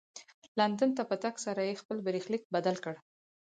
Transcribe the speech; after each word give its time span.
لندن 0.59 0.89
ته 0.97 1.03
په 1.09 1.15
تګ 1.23 1.35
سره 1.45 1.61
یې 1.67 1.79
خپل 1.81 1.97
برخلیک 2.07 2.43
بدل 2.55 2.75
کړ. 2.83 2.95